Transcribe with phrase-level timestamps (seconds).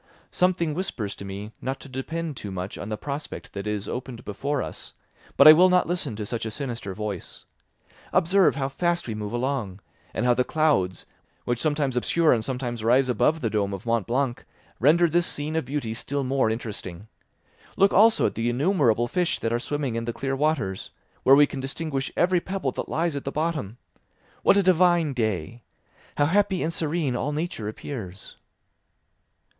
[0.31, 4.25] Something whispers to me not to depend too much on the prospect that is opened
[4.25, 4.95] before us,
[5.37, 7.45] but I will not listen to such a sinister voice.
[8.11, 9.79] Observe how fast we move along
[10.11, 11.05] and how the clouds,
[11.45, 14.43] which sometimes obscure and sometimes rise above the dome of Mont Blanc,
[14.79, 17.07] render this scene of beauty still more interesting.
[17.77, 20.89] Look also at the innumerable fish that are swimming in the clear waters,
[21.21, 23.77] where we can distinguish every pebble that lies at the bottom.
[24.41, 25.61] What a divine day!
[26.17, 28.37] How happy and serene all nature appears!"